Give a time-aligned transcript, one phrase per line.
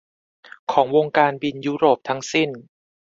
[0.71, 2.49] ของวงการการบินยุโรปทั้งสิ้น